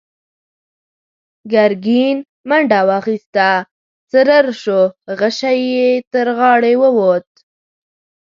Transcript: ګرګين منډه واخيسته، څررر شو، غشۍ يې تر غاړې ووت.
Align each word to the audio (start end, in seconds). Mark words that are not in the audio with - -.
ګرګين 1.51 2.17
منډه 2.49 2.79
واخيسته، 2.89 3.47
څررر 4.09 4.47
شو، 4.61 4.81
غشۍ 5.19 5.59
يې 5.73 5.89
تر 6.11 6.27
غاړې 6.37 6.73
ووت. 6.81 7.29